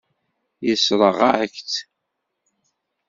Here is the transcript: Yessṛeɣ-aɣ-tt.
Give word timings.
Yessṛeɣ-aɣ-tt. 0.67 1.73